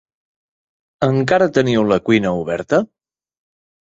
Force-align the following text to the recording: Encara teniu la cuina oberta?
Encara 1.09 1.49
teniu 1.57 1.85
la 1.93 1.99
cuina 2.07 2.33
oberta? 2.41 2.81